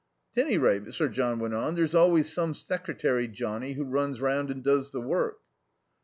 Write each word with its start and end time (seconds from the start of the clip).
"'T 0.33 0.41
any 0.41 0.57
rate," 0.57 0.91
Sir 0.91 1.07
John 1.07 1.37
went 1.37 1.53
on, 1.53 1.75
"there's 1.75 1.93
always 1.93 2.33
some 2.33 2.55
secretary 2.55 3.27
johnnie 3.27 3.73
who 3.73 3.83
runs 3.85 4.19
round 4.19 4.49
and 4.49 4.63
does 4.63 4.89
the 4.89 4.99
work." 4.99 5.37